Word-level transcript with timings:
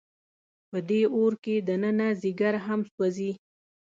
په 0.69 0.77
دې 0.89 1.01
اور 1.15 1.33
کې 1.43 1.55
دننه 1.67 2.07
ځیګر 2.21 2.53
هم 2.65 2.79
سوځي. 2.91 3.31